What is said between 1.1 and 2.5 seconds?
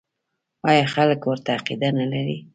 ورته عقیده نلري؟